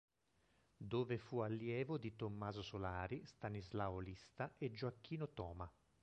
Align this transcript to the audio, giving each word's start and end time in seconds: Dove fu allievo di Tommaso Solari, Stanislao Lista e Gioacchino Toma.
Dove 0.77 1.19
fu 1.19 1.41
allievo 1.41 1.99
di 1.99 2.15
Tommaso 2.15 2.63
Solari, 2.63 3.23
Stanislao 3.23 3.99
Lista 3.99 4.51
e 4.57 4.71
Gioacchino 4.71 5.29
Toma. 5.31 5.71